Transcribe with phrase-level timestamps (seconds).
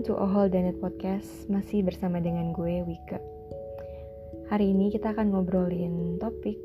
[0.00, 3.20] Welcome to Ohol Danet Podcast Masih bersama dengan gue, Wika
[4.48, 6.56] Hari ini kita akan ngobrolin topik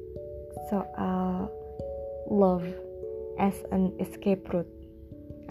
[0.71, 1.51] soal
[2.31, 2.63] love
[3.35, 4.71] as an escape route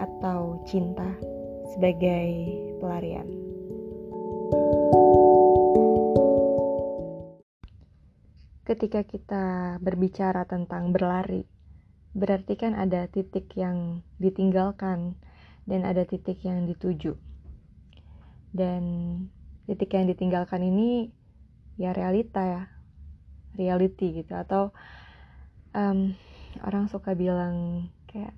[0.01, 1.13] Atau cinta
[1.77, 3.29] sebagai pelarian
[8.65, 11.45] Ketika kita berbicara tentang berlari
[12.17, 15.21] Berarti kan ada titik yang ditinggalkan
[15.69, 17.34] dan ada titik yang dituju.
[18.55, 18.83] Dan
[19.67, 21.11] titik yang ditinggalkan ini
[21.75, 22.63] ya realita ya,
[23.59, 24.31] reality gitu.
[24.31, 24.71] Atau
[25.75, 26.15] um,
[26.63, 28.31] orang suka bilang kayak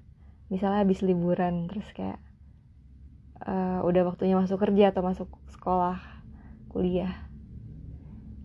[0.50, 2.18] misalnya habis liburan terus kayak
[3.46, 6.02] uh, udah waktunya masuk kerja atau masuk sekolah
[6.74, 7.30] kuliah.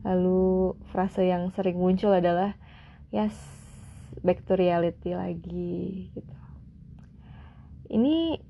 [0.05, 2.59] Lalu frase yang sering muncul adalah
[3.15, 3.33] yes
[4.21, 6.37] back to reality lagi gitu.
[7.93, 8.41] Ini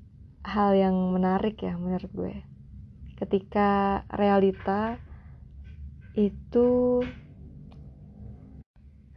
[0.43, 2.52] hal yang menarik ya menurut gue
[3.23, 4.99] ketika realita
[6.19, 6.99] itu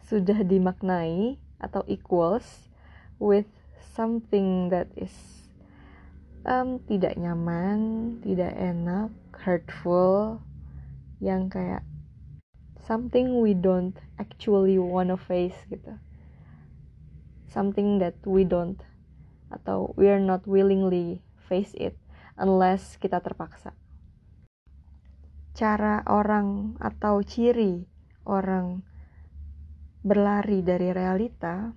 [0.06, 2.70] sudah dimaknai atau equals
[3.18, 3.50] with
[3.98, 5.10] something that is
[6.46, 10.38] um, tidak nyaman, tidak enak, hurtful,
[11.18, 11.82] yang kayak
[12.86, 15.98] something we don't actually wanna face gitu
[17.50, 18.84] something that we don't
[19.48, 21.96] atau we are not willingly face it
[22.36, 23.72] unless kita terpaksa.
[25.56, 27.80] Cara orang atau ciri
[28.28, 28.84] orang
[30.04, 31.72] berlari dari realita,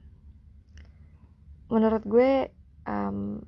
[1.72, 2.52] menurut gue
[2.83, 3.39] um,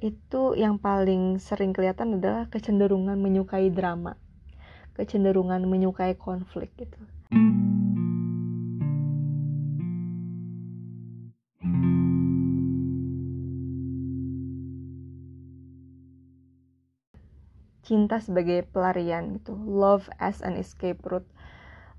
[0.00, 4.16] itu yang paling sering kelihatan adalah kecenderungan menyukai drama,
[4.96, 6.96] kecenderungan menyukai konflik gitu.
[17.86, 19.54] Cinta sebagai pelarian gitu.
[19.54, 21.30] Love as an escape route.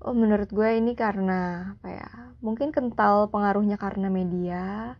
[0.04, 2.10] Oh menurut gue ini karena apa ya
[2.44, 4.94] mungkin kental pengaruhnya karena media.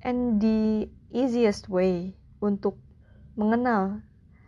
[0.00, 2.78] And the easiest way untuk
[3.34, 4.00] mengenal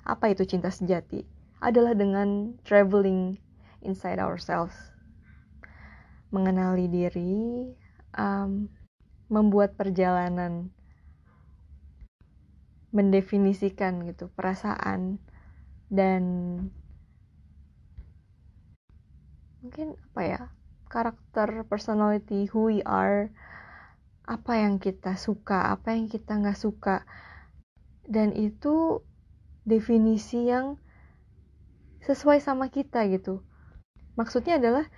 [0.07, 1.27] apa itu cinta sejati
[1.59, 3.43] adalah dengan traveling
[3.83, 4.77] inside ourselves.
[6.31, 7.75] Mengenali diri
[8.15, 8.71] um,
[9.27, 10.71] membuat perjalanan
[12.97, 15.21] mendefinisikan gitu perasaan.
[15.93, 16.23] Dan
[19.61, 20.43] mungkin apa ya
[20.89, 23.29] karakter personality who we are
[24.27, 27.05] apa yang kita suka apa yang kita nggak suka.
[28.09, 29.05] Dan itu
[29.69, 30.81] definisi yang
[32.07, 33.45] sesuai sama kita gitu.
[34.17, 34.89] Maksudnya adalah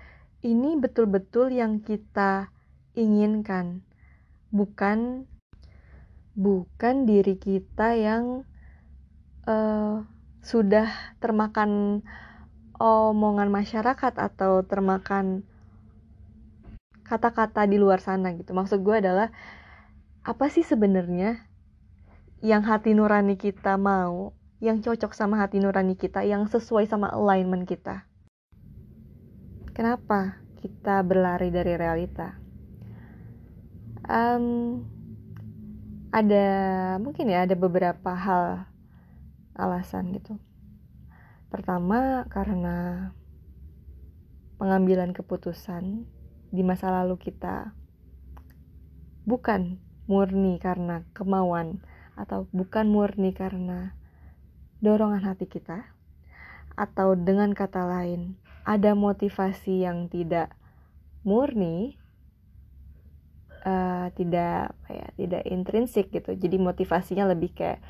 [0.47, 2.55] ini betul-betul yang kita
[2.95, 3.83] inginkan
[4.55, 5.27] bukan
[6.39, 8.47] bukan diri kita yang
[9.43, 10.07] uh,
[10.39, 10.87] sudah
[11.19, 12.01] termakan
[12.79, 15.43] omongan masyarakat atau termakan
[17.03, 18.55] kata-kata di luar sana gitu.
[18.55, 19.35] Maksud gue adalah
[20.23, 21.43] apa sih sebenarnya
[22.39, 24.31] yang hati nurani kita mau,
[24.63, 28.07] yang cocok sama hati nurani kita, yang sesuai sama alignment kita.
[29.75, 32.39] Kenapa kita berlari dari realita?
[34.07, 34.87] Um,
[36.09, 36.47] ada
[37.03, 38.69] mungkin ya ada beberapa hal
[39.59, 40.41] alasan gitu.
[41.49, 43.11] Pertama karena
[44.57, 46.09] pengambilan keputusan
[46.49, 47.77] di masa lalu kita
[49.29, 49.77] bukan
[50.09, 51.85] murni karena kemauan
[52.17, 53.93] atau bukan murni karena
[54.81, 55.93] dorongan hati kita
[56.79, 60.55] atau dengan kata lain ada motivasi yang tidak
[61.27, 62.01] murni
[63.65, 66.35] uh, tidak apa ya tidak intrinsik gitu.
[66.35, 67.81] Jadi motivasinya lebih kayak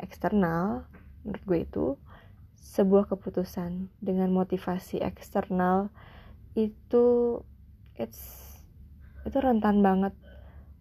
[0.00, 0.88] eksternal
[1.24, 1.86] menurut gue itu.
[2.64, 5.92] Sebuah keputusan dengan motivasi eksternal
[6.56, 7.38] itu
[7.94, 8.42] it's
[9.24, 10.12] itu rentan banget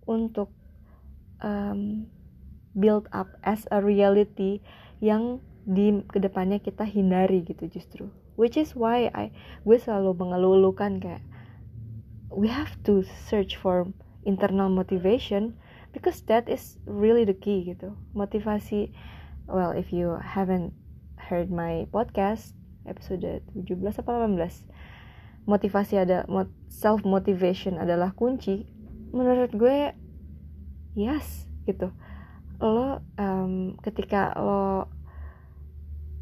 [0.09, 0.51] untuk
[1.43, 2.07] um,
[2.73, 4.59] build up as a reality
[4.99, 8.05] yang di ke depannya kita hindari gitu justru.
[8.35, 9.29] Which is why I
[9.63, 11.23] gue selalu mengeluh-elukan kayak
[12.33, 13.85] we have to search for
[14.23, 15.55] internal motivation
[15.91, 17.93] because that is really the key gitu.
[18.17, 18.91] Motivasi
[19.47, 20.73] well if you haven't
[21.19, 23.23] heard my podcast episode
[23.55, 26.23] 17 apa 18 motivasi ada
[26.71, 28.63] self motivation adalah kunci.
[29.11, 29.91] Menurut gue
[30.95, 31.91] yes gitu.
[32.63, 34.87] Lo um, ketika lo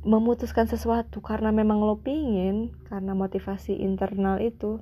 [0.02, 4.82] memutuskan sesuatu karena memang lo pingin karena motivasi internal itu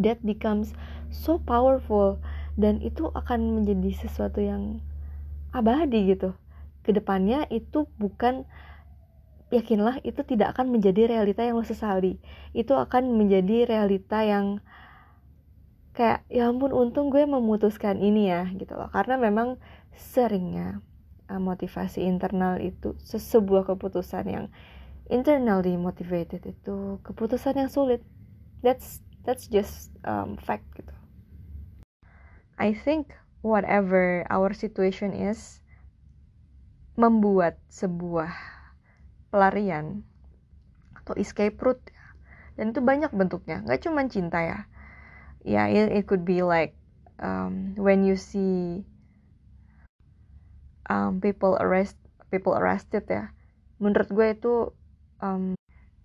[0.00, 0.72] that becomes
[1.14, 2.18] so powerful
[2.58, 4.82] dan itu akan menjadi sesuatu yang
[5.54, 6.34] abadi gitu.
[6.82, 8.44] Ke depannya itu bukan
[9.54, 12.18] yakinlah itu tidak akan menjadi realita yang lo sesali
[12.50, 14.58] itu akan menjadi realita yang
[15.94, 18.90] kayak ya ampun untung gue memutuskan ini ya gitu loh.
[18.90, 19.62] Karena memang
[19.94, 20.82] seringnya
[21.30, 24.46] uh, motivasi internal itu sebuah keputusan yang
[25.06, 28.02] internally motivated itu keputusan yang sulit.
[28.66, 30.93] That's that's just um, fact gitu
[32.54, 33.10] I think
[33.42, 35.58] whatever our situation is
[36.94, 38.30] membuat sebuah
[39.34, 40.06] pelarian
[41.02, 41.82] atau escape route
[42.54, 44.60] dan itu banyak bentuknya nggak cuma cinta ya.
[45.42, 46.78] Yeah it, it could be like
[47.18, 48.86] um, when you see
[50.86, 51.98] um, people arrest
[52.30, 53.34] people arrested ya.
[53.82, 54.54] Menurut gue itu
[55.18, 55.58] um,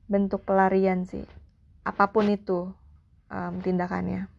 [0.09, 1.29] bentuk pelarian sih.
[1.85, 2.73] Apa pun itu
[3.29, 4.38] um, tindakannya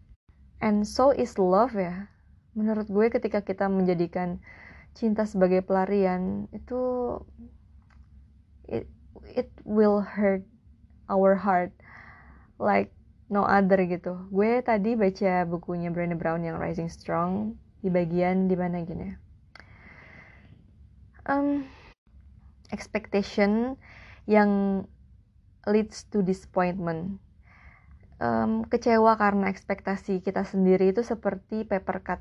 [0.61, 2.09] and so is love ya
[2.55, 4.41] menurut gue ketika kita menjadikan
[4.95, 7.17] cinta sebagai pelarian itu
[8.67, 8.87] it
[9.35, 10.43] it will hurt
[11.11, 11.75] our heart
[12.61, 12.95] like
[13.31, 14.27] no other gitu.
[14.29, 19.15] Gue tadi baca bukunya Brené Brown yang Rising Strong di bagian di mana gini.
[21.31, 21.63] Um,
[22.75, 23.79] expectation
[24.27, 24.83] yang
[25.71, 27.23] leads to disappointment.
[28.21, 32.21] Um, kecewa karena ekspektasi kita sendiri itu seperti paper cut,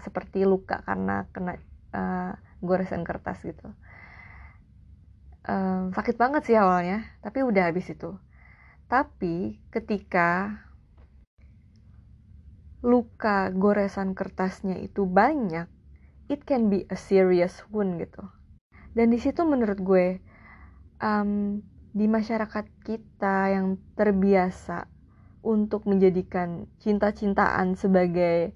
[0.00, 1.60] seperti luka karena kena
[1.92, 2.32] uh,
[2.64, 3.68] goresan kertas gitu.
[5.44, 8.16] Um, sakit banget sih awalnya, tapi udah habis itu
[8.90, 10.58] tapi ketika
[12.82, 15.70] luka goresan kertasnya itu banyak,
[16.26, 18.26] it can be a serious wound gitu.
[18.90, 20.18] Dan di situ menurut gue
[20.98, 21.62] um,
[21.94, 24.90] di masyarakat kita yang terbiasa
[25.40, 28.52] untuk menjadikan cinta-cintaan sebagai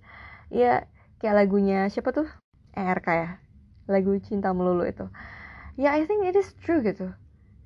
[0.52, 0.84] ya
[1.20, 2.28] kayak lagunya siapa tuh?
[2.76, 3.30] ERK ya.
[3.88, 5.08] Lagu cinta melulu itu.
[5.80, 7.12] Ya I think it is true gitu.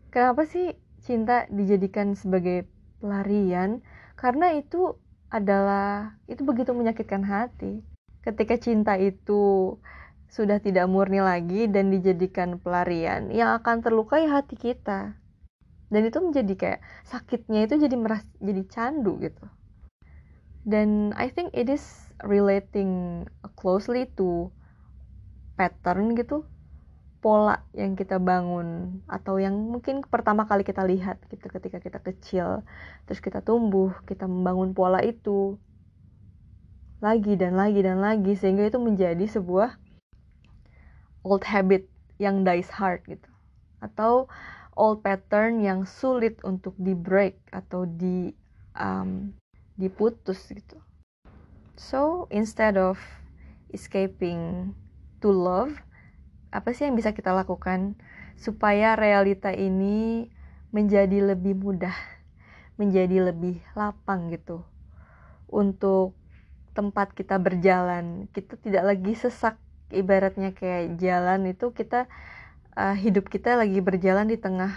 [0.08, 2.66] Kenapa sih cinta dijadikan sebagai
[3.02, 3.84] pelarian?
[4.16, 4.96] Karena itu
[5.28, 7.84] adalah itu begitu menyakitkan hati.
[8.24, 9.76] Ketika cinta itu
[10.28, 15.16] sudah tidak murni lagi dan dijadikan pelarian, yang akan terlukai hati kita.
[15.88, 19.44] Dan itu menjadi kayak sakitnya itu jadi meras jadi candu gitu.
[20.68, 21.82] Dan I think it is
[22.20, 23.24] relating
[23.56, 24.52] closely to
[25.56, 26.46] pattern gitu
[27.18, 32.62] pola yang kita bangun atau yang mungkin pertama kali kita lihat gitu ketika kita kecil
[33.10, 35.58] terus kita tumbuh kita membangun pola itu
[37.02, 39.74] lagi dan lagi dan lagi sehingga itu menjadi sebuah
[41.26, 41.90] old habit
[42.22, 43.26] yang dies hard gitu
[43.82, 44.30] atau
[44.78, 48.30] old pattern yang sulit untuk di break atau di
[48.78, 49.34] um,
[49.74, 50.78] diputus gitu
[51.74, 52.96] so instead of
[53.74, 54.70] escaping
[55.18, 55.74] to love
[56.54, 57.98] apa sih yang bisa kita lakukan
[58.38, 60.30] supaya realita ini
[60.70, 61.94] menjadi lebih mudah,
[62.80, 64.62] menjadi lebih lapang gitu
[65.50, 66.14] untuk
[66.76, 68.30] tempat kita berjalan.
[68.30, 69.58] Kita tidak lagi sesak
[69.90, 72.06] ibaratnya kayak jalan itu kita
[72.78, 74.70] uh, hidup kita lagi berjalan di tengah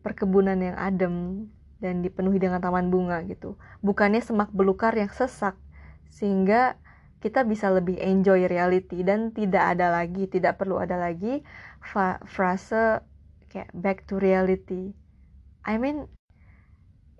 [0.00, 1.46] perkebunan yang adem
[1.78, 3.60] dan dipenuhi dengan taman bunga gitu.
[3.84, 5.54] Bukannya semak belukar yang sesak
[6.08, 6.80] sehingga
[7.22, 11.46] kita bisa lebih enjoy reality dan tidak ada lagi tidak perlu ada lagi
[12.26, 12.98] frase
[13.46, 14.90] kayak back to reality
[15.62, 16.10] I mean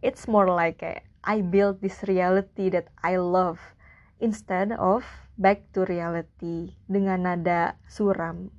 [0.03, 0.83] it's more like
[1.23, 3.63] I build this reality that I love
[4.19, 5.07] instead of
[5.39, 8.51] back to reality dengan nada suram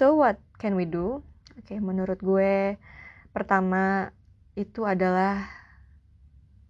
[0.00, 1.20] So what can we do?
[1.60, 2.80] Oke, menurut gue
[3.36, 4.16] pertama
[4.56, 5.44] itu adalah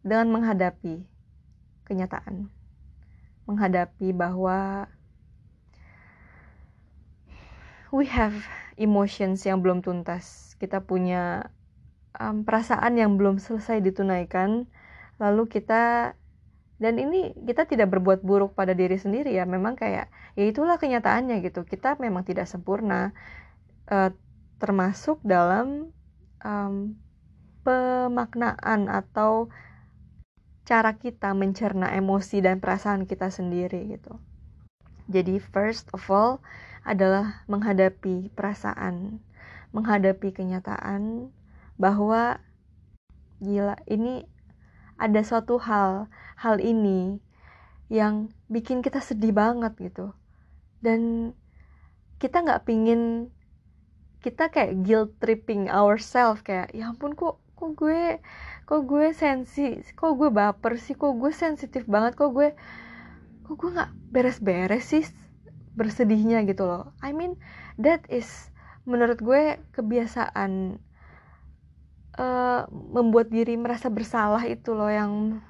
[0.02, 1.06] dengan menghadapi
[1.87, 2.50] kenyataan.
[3.46, 4.90] Menghadapi bahwa
[7.94, 8.34] we have
[8.75, 10.58] emotions yang belum tuntas.
[10.58, 11.54] Kita punya
[12.18, 14.66] um, perasaan yang belum selesai ditunaikan.
[15.22, 16.18] Lalu kita
[16.80, 21.44] dan ini kita tidak berbuat buruk pada diri sendiri ya memang kayak ya itulah kenyataannya
[21.44, 23.12] gitu kita memang tidak sempurna
[23.92, 24.10] uh,
[24.56, 25.92] termasuk dalam
[26.40, 26.96] um,
[27.60, 29.52] pemaknaan atau
[30.64, 34.16] cara kita mencerna emosi dan perasaan kita sendiri gitu.
[35.10, 36.38] Jadi first of all
[36.87, 39.18] adalah menghadapi perasaan,
[39.75, 41.34] menghadapi kenyataan
[41.75, 42.38] bahwa
[43.42, 44.25] gila ini
[45.00, 46.06] ada suatu hal,
[46.40, 47.20] hal ini
[47.92, 50.16] yang bikin kita sedih banget gitu.
[50.80, 51.32] Dan
[52.16, 53.28] kita nggak pingin
[54.20, 58.20] kita kayak guilt tripping ourselves kayak ya ampun kok kok gue
[58.68, 62.52] kok gue sensi kok gue baper sih kok gue sensitif banget kok gue
[63.49, 65.04] kok gue nggak beres-beres sih
[65.73, 67.40] bersedihnya gitu loh I mean
[67.80, 68.28] that is
[68.85, 70.80] menurut gue kebiasaan
[72.20, 75.40] uh, membuat diri merasa bersalah itu loh yang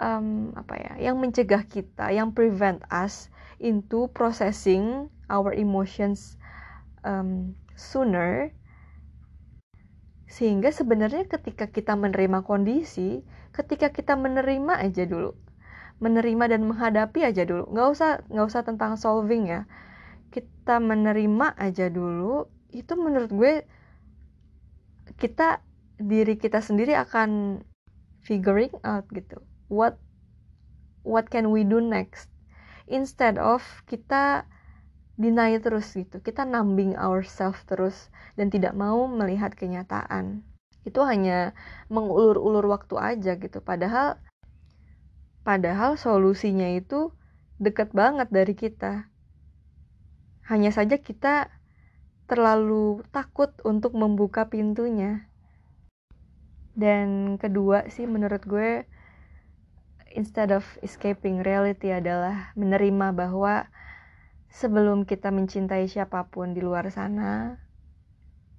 [0.00, 3.28] um, apa ya yang mencegah kita yang prevent us
[3.60, 6.36] into processing our emotions
[7.02, 8.52] um, sooner.
[10.26, 13.24] Sehingga sebenarnya ketika kita menerima kondisi
[13.56, 15.32] ketika kita menerima aja dulu.
[15.96, 17.72] Menerima dan menghadapi aja dulu.
[17.72, 19.64] Nggak usah nggak usah tentang solving ya.
[20.28, 23.64] Kita menerima aja dulu itu menurut gue
[25.16, 25.64] kita
[25.96, 27.62] diri kita sendiri akan
[28.20, 29.98] figuring out gitu what
[31.06, 32.30] what can we do next?
[32.86, 34.46] Instead of kita
[35.16, 40.44] deny terus gitu kita numbing ourselves terus dan tidak mau melihat kenyataan.
[40.86, 41.56] Itu hanya
[41.90, 43.58] mengulur-ulur waktu aja gitu.
[43.58, 44.20] Padahal
[45.42, 47.10] padahal solusinya itu
[47.58, 49.10] deket banget dari kita.
[50.46, 51.50] Hanya saja kita
[52.30, 55.26] terlalu takut untuk membuka pintunya.
[56.76, 58.84] Dan kedua sih menurut gue
[60.16, 63.68] instead of escaping reality adalah menerima bahwa
[64.48, 67.60] sebelum kita mencintai siapa pun di luar sana,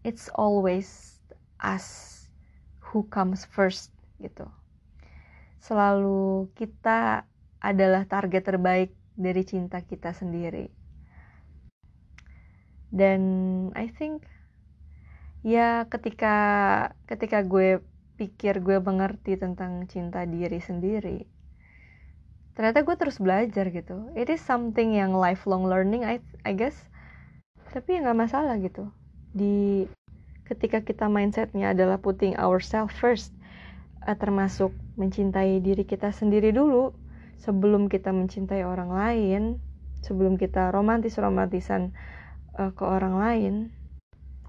[0.05, 1.17] it's always
[1.57, 2.13] us
[2.79, 3.89] who comes first
[4.21, 4.45] gitu.
[5.57, 7.25] Selalu kita
[7.57, 10.69] adalah target terbaik dari cinta kita sendiri.
[12.93, 13.21] Dan
[13.75, 14.23] I think
[15.43, 16.35] ya ketika
[17.09, 17.83] ketika gue
[18.15, 21.27] pikir gue mengerti tentang cinta diri sendiri,
[22.57, 24.09] ternyata gue terus belajar gitu.
[24.17, 26.73] It is something yang lifelong learning I I guess.
[27.69, 28.89] Tapi ya nggak masalah gitu.
[29.37, 29.85] Di
[30.49, 33.29] ketika kita mindsetnya adalah putting ourselves first
[34.09, 36.97] uh, termasuk mencintai diri kita sendiri dulu
[37.37, 39.43] sebelum kita mencintai orang lain
[40.01, 41.93] sebelum kita romantis romantisan
[42.57, 43.53] uh, ke orang lain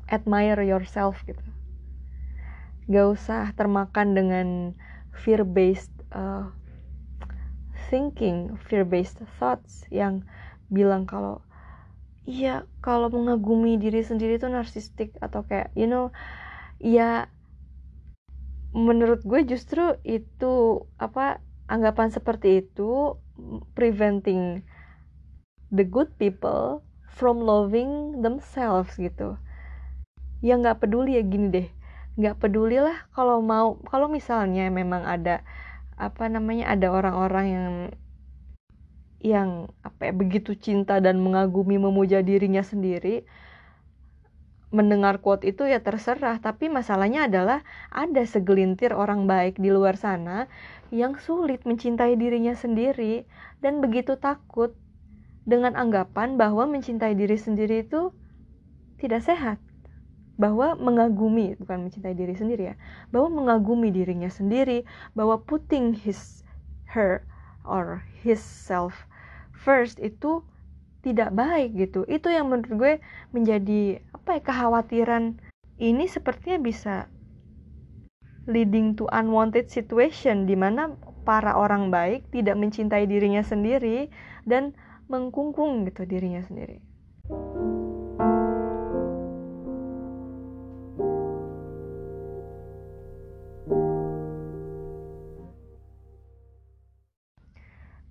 [0.09, 1.45] admire yourself gitu.
[2.89, 4.49] Gak usah termakan dengan
[5.13, 6.49] fear based uh,
[7.89, 10.25] thinking, fear-based thoughts yang
[10.69, 11.41] bilang kalau
[12.29, 16.13] iya kalau mengagumi diri sendiri itu narsistik atau kayak you know
[16.77, 17.33] ya
[18.77, 21.41] menurut gue justru itu apa
[21.73, 23.17] anggapan seperti itu
[23.73, 24.61] preventing
[25.73, 29.41] the good people from loving themselves gitu.
[30.45, 31.69] Ya nggak peduli ya gini deh.
[32.21, 35.43] Nggak peduli lah kalau mau kalau misalnya memang ada
[35.99, 37.75] apa namanya ada orang-orang yang
[39.19, 39.51] yang
[39.83, 43.27] apa ya, begitu cinta dan mengagumi memuja dirinya sendiri
[44.69, 46.39] mendengar quote itu ya terserah.
[46.39, 50.47] Tapi masalahnya adalah ada segelintir orang baik di luar sana
[50.95, 53.27] yang sulit mencintai dirinya sendiri
[53.61, 54.77] dan begitu takut
[55.49, 58.13] dengan anggapan bahwa mencintai diri sendiri itu
[59.01, 59.59] tidak sehat
[60.39, 62.75] bahwa mengagumi bukan mencintai diri sendiri ya
[63.11, 66.47] bahwa mengagumi dirinya sendiri bahwa putting his
[66.95, 67.27] her
[67.67, 69.05] or his self
[69.53, 70.47] first itu
[71.03, 72.93] tidak baik gitu itu yang menurut gue
[73.35, 75.43] menjadi apa ya kekhawatiran
[75.79, 77.11] ini sepertinya bisa
[78.49, 80.97] leading to unwanted situation di mana
[81.29, 84.09] para orang baik tidak mencintai dirinya sendiri
[84.49, 84.73] dan
[85.13, 86.81] mengkungkung gitu dirinya sendiri.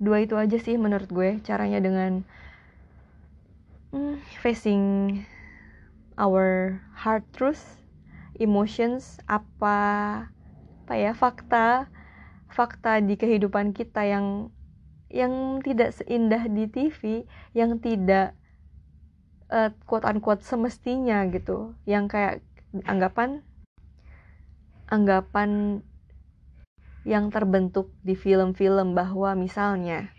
[0.08, 2.24] Dua itu aja sih menurut gue caranya dengan
[3.92, 4.84] hmm, facing
[6.16, 7.84] our heart truth
[8.40, 9.78] emotions apa
[10.88, 11.92] apa ya fakta
[12.48, 14.56] fakta di kehidupan kita yang
[15.12, 18.36] yang tidak seindah di TV yang tidak
[19.52, 21.76] uh, quote unquote semestinya gitu.
[21.88, 22.36] Yang kayak
[22.88, 23.44] anggapan
[24.88, 25.82] anggapan
[27.08, 30.12] yang terbentuk di film-film bahwa misalnya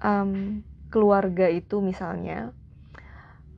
[0.00, 2.56] um, keluarga itu misalnya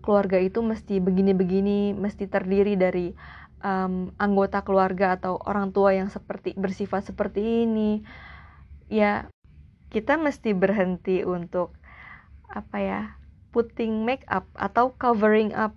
[0.03, 3.15] keluarga itu mesti begini-begini mesti terdiri dari
[3.63, 8.03] um, anggota keluarga atau orang tua yang seperti bersifat seperti ini.
[8.91, 9.31] Ya
[9.95, 11.79] kita mesti berhenti untuk
[12.49, 13.01] apa ya
[13.53, 15.77] putting make up atau covering up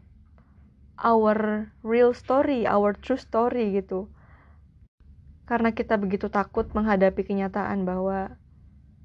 [1.03, 4.07] our real story our true story gitu
[5.51, 8.39] karena kita begitu takut menghadapi kenyataan bahwa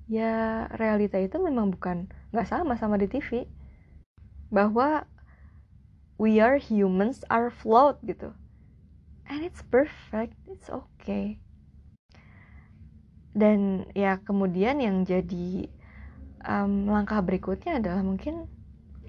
[0.06, 3.50] ya realita itu memang bukan nggak sama sama di TV
[4.54, 5.10] bahwa
[6.22, 8.30] we are humans are flawed gitu.
[9.26, 11.42] And it's perfect it's okay.
[13.34, 15.66] Dan ya kemudian yang jadi
[16.46, 18.46] um, langkah berikutnya adalah mungkin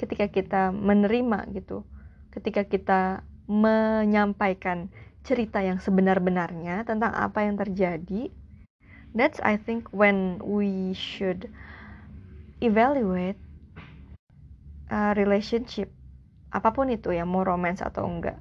[0.01, 1.85] ketika kita menerima gitu
[2.33, 3.01] ketika kita
[3.45, 4.89] menyampaikan
[5.27, 8.31] cerita yang sebenar-benarnya tentang apa yang terjadi.
[9.11, 11.51] That's I think when we should
[12.63, 13.35] evaluate
[14.87, 15.91] a relationship
[16.47, 18.39] apa pun itu ya mau romance atau enggak.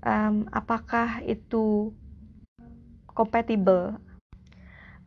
[0.00, 1.92] Um, apakah itu
[3.12, 4.00] compatible?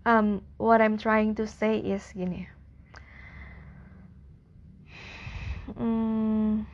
[0.06, 2.46] Um, what I'm trying to say is gini.
[5.74, 6.66] Hmm,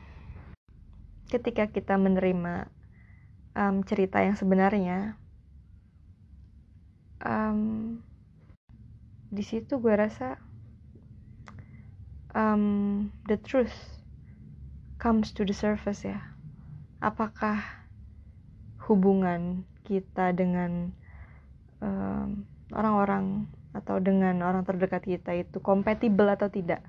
[1.28, 2.68] ketika kita menerima
[3.56, 5.16] um, cerita yang sebenarnya.
[7.24, 7.98] Um,
[9.32, 10.38] di situ gue rasa
[12.36, 13.74] um, the truth
[15.00, 16.20] comes to the surface ya.
[17.00, 17.64] Apakah
[18.86, 20.92] hubungan kita dengan
[21.80, 26.84] um, orang-orang atau dengan orang terdekat kita itu compatible atau tidak?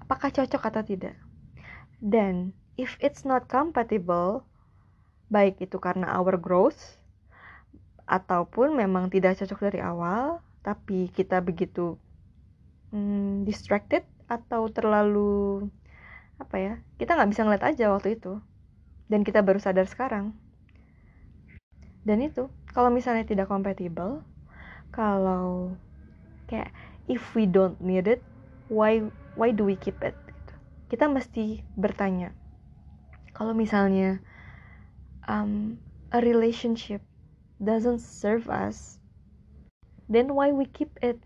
[0.00, 1.16] Apakah cocok atau tidak?
[2.00, 4.48] Dan if it's not compatible
[5.30, 6.98] baik itu karena our growth
[8.10, 11.96] ataupun memang tidak cocok dari awal tapi kita begitu
[12.90, 15.66] hmm, distracted atau terlalu
[16.40, 18.38] apa ya kita nggak bisa ngeliat aja waktu itu.
[19.10, 20.36] Dan kita baru sadar sekarang.
[22.06, 24.22] Dan itu kalau misalnya tidak compatible
[24.94, 25.74] kalau
[26.46, 26.70] kayak
[27.10, 28.22] if we don't need it
[28.70, 29.02] why
[29.34, 30.14] why do we keep it?
[30.26, 30.54] Gitu.
[30.94, 32.32] kita mesti bertanya.
[33.34, 34.22] Kalau misalnya
[35.30, 35.78] um,
[36.10, 37.06] a relationship
[37.62, 38.98] doesn't serve us
[40.10, 41.22] then why we keep it?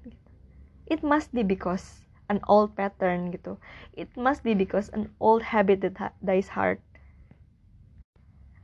[0.84, 3.56] It must be because an old pattern gitu.
[3.96, 6.84] It must be because an old habit that dies hard.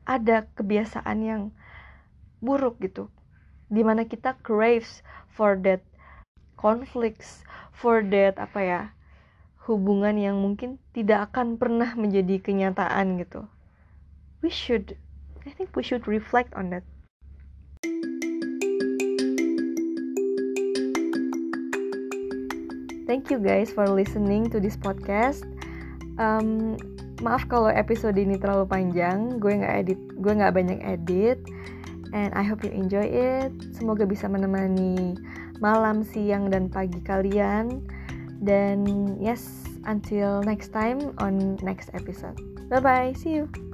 [0.05, 1.43] Ada kebiasaan yang
[2.45, 3.09] buruk gitu
[3.71, 5.01] di mana kita craves
[5.31, 5.81] for that
[6.59, 8.83] conflicts for that apa ya
[9.71, 13.47] hubungan yang mungkin tidak akan pernah menjadi kenyataan gitu.
[14.45, 15.01] We should
[15.47, 16.85] I think we should reflect on that
[23.11, 25.43] Thank you guys for listening to this podcast.
[26.23, 26.79] Um,
[27.27, 29.43] maaf kalau episode ini terlalu panjang.
[29.43, 31.43] Gue nggak edit, gue nggak banyak edit
[32.13, 33.51] and I hope you enjoy it.
[33.75, 35.19] Semoga bisa menemani
[35.59, 37.83] malam, siang, dan pagi kalian.
[38.41, 38.87] Dan
[39.21, 42.39] yes, until next time on next episode.
[42.71, 43.70] Bye bye, see you.